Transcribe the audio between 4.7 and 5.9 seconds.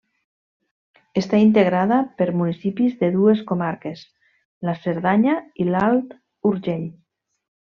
Cerdanya i